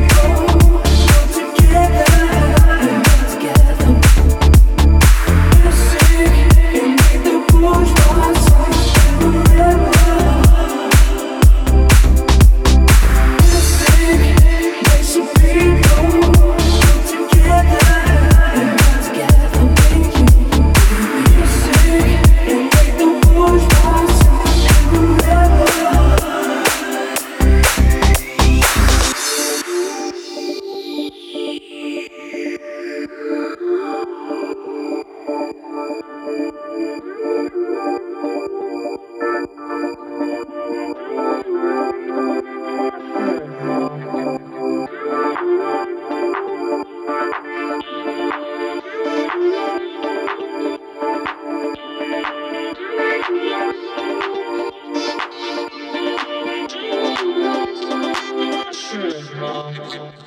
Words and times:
go. 0.00 0.51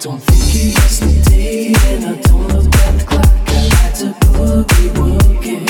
Don't 0.00 0.18
think 0.18 0.74
it's 0.78 0.98
the 1.00 1.30
day, 1.30 1.74
and 1.76 2.04
I 2.06 2.14
don't 2.22 2.48
look 2.48 2.74
at 2.74 2.98
the 2.98 3.04
clock. 3.04 3.26
I 3.48 3.68
like 3.68 3.94
to 3.98 4.06
boogie, 4.32 4.88
woogie. 4.96 5.60